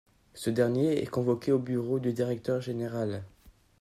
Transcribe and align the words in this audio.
Ce 0.33 0.49
dernier 0.49 1.03
est 1.03 1.05
convoqué 1.05 1.51
au 1.51 1.59
bureau 1.59 1.99
du 1.99 2.11
directeur 2.11 2.59
général. 2.59 3.23